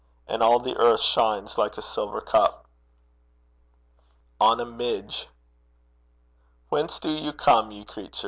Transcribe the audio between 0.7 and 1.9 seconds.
earth shines like a